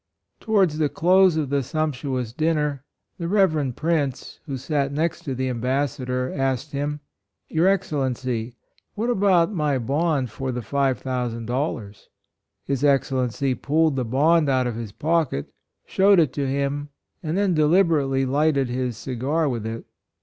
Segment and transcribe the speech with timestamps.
[0.39, 2.83] Towards the close of the sumptuous dinner,
[3.19, 3.83] the Reverend VIRTUES.
[3.83, 7.01] 103 Prince, who sat next to the Ambas sador, asked him:"
[7.49, 8.55] Your Excel lency,
[8.95, 10.61] what about my bond for the.
[10.63, 12.07] p $5,000?"
[12.65, 15.53] His Excellency pulled J^Tt the bond out of his pocket,
[15.85, 16.89] showed it «*» 9 ~^ to him
[17.21, 19.85] and then deliberately lighted his segar with it.